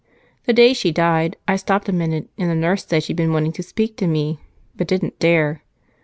[0.45, 3.51] The day she died I stopped a minute, and the nurse said she'd been wanting
[3.51, 4.39] to speak to me
[4.75, 5.61] but didn't dare.